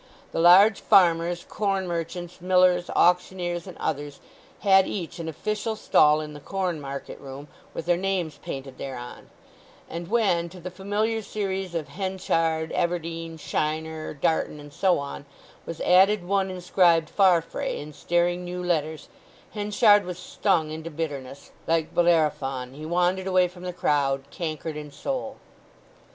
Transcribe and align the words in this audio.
The 0.31 0.39
large 0.39 0.79
farmers, 0.81 1.45
corn 1.47 1.85
merchants, 1.87 2.41
millers, 2.41 2.89
auctioneers, 2.95 3.67
and 3.67 3.77
others 3.77 4.19
had 4.61 4.87
each 4.87 5.19
an 5.19 5.29
official 5.29 5.75
stall 5.75 6.21
in 6.21 6.33
the 6.33 6.39
corn 6.39 6.81
market 6.81 7.19
room, 7.19 7.47
with 7.75 7.85
their 7.85 7.97
names 7.97 8.39
painted 8.41 8.79
thereon; 8.79 9.29
and 9.87 10.07
when 10.07 10.49
to 10.49 10.59
the 10.59 10.71
familiar 10.71 11.21
series 11.21 11.75
of 11.75 11.89
"Henchard," 11.89 12.71
"Everdene," 12.71 13.37
"Shiner," 13.37 14.15
"Darton," 14.15 14.59
and 14.59 14.73
so 14.73 14.97
on, 14.97 15.27
was 15.67 15.79
added 15.81 16.25
one 16.25 16.49
inscribed 16.49 17.07
"Farfrae," 17.11 17.79
in 17.79 17.93
staring 17.93 18.43
new 18.43 18.63
letters, 18.63 19.07
Henchard 19.51 20.05
was 20.05 20.17
stung 20.17 20.71
into 20.71 20.89
bitterness; 20.89 21.51
like 21.67 21.93
Bellerophon, 21.93 22.73
he 22.73 22.87
wandered 22.87 23.27
away 23.27 23.47
from 23.47 23.61
the 23.61 23.71
crowd, 23.71 24.23
cankered 24.31 24.77
in 24.77 24.89
soul. 24.91 25.35